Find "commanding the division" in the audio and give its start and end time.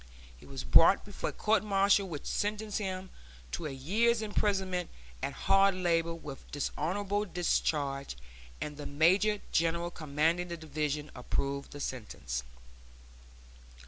9.91-11.11